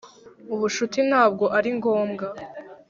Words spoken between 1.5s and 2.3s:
ari ngombwa